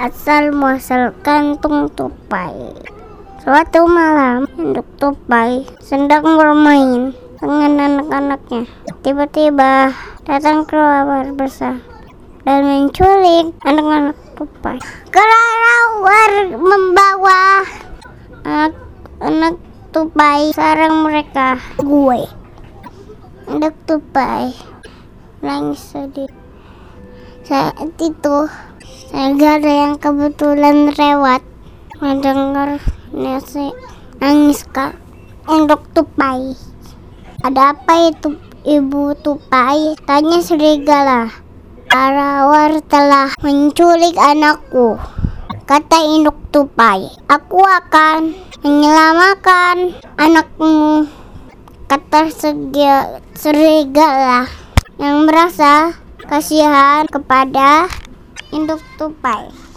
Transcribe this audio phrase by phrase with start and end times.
[0.00, 2.72] asal muasal kantung tupai.
[3.44, 8.64] Suatu malam, induk tupai sedang bermain dengan anak-anaknya.
[9.04, 9.92] Tiba-tiba
[10.24, 11.84] datang kelawar besar
[12.48, 14.80] dan menculik anak-anak tupai.
[15.12, 17.68] Kelawar membawa
[18.48, 19.60] anak-anak
[19.92, 21.60] tupai sarang mereka.
[21.76, 22.24] Gue,
[23.52, 24.56] induk tupai,
[25.44, 26.32] nangis sedih.
[27.44, 28.48] Saat itu,
[29.10, 31.42] negara yang kebetulan lewat
[31.98, 32.78] mendengar
[33.10, 33.74] nasi
[34.22, 34.94] nangis kak
[35.50, 36.54] untuk tupai.
[37.42, 39.98] Ada apa itu ibu tupai?
[40.06, 41.26] Tanya serigala.
[41.90, 44.94] Arawar telah menculik anakku.
[45.66, 48.30] Kata induk tupai, aku akan
[48.62, 51.10] menyelamatkan anakmu.
[51.90, 52.30] Kata
[53.34, 54.46] serigala
[55.02, 55.98] yang merasa
[56.30, 57.90] kasihan kepada
[58.50, 59.69] induk tupai.